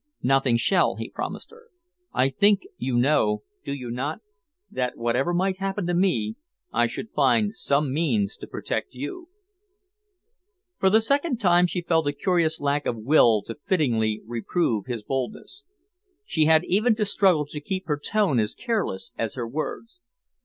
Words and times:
"Nothing 0.23 0.57
shall," 0.57 0.95
he 0.95 1.11
promised 1.11 1.51
her. 1.51 1.67
"I 2.11 2.29
think 2.29 2.61
you 2.77 2.97
know, 2.97 3.43
do 3.63 3.71
you 3.71 3.91
not, 3.91 4.21
that, 4.71 4.97
whatever 4.97 5.31
might 5.31 5.57
happen 5.59 5.85
to 5.85 5.93
me, 5.93 6.37
I 6.73 6.87
should 6.87 7.11
find 7.11 7.53
some 7.53 7.93
means 7.93 8.35
to 8.37 8.47
protect 8.47 8.95
you." 8.95 9.29
For 10.79 10.89
the 10.89 11.01
second 11.01 11.39
time 11.39 11.67
she 11.67 11.81
felt 11.83 12.07
a 12.07 12.13
curious 12.13 12.59
lack 12.59 12.87
of 12.87 12.97
will 12.97 13.43
to 13.43 13.53
fittingly 13.67 14.23
reprove 14.25 14.87
his 14.87 15.03
boldness. 15.03 15.65
She 16.25 16.45
had 16.45 16.63
even 16.65 16.95
to 16.95 17.05
struggle 17.05 17.45
to 17.45 17.61
keep 17.61 17.85
her 17.85 17.99
tone 18.03 18.39
as 18.39 18.55
careless 18.55 19.11
as 19.19 19.35
her 19.35 19.47
words. 19.47 20.01